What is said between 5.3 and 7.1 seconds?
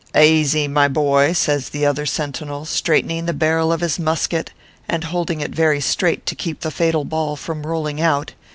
it very straight to keep the fatal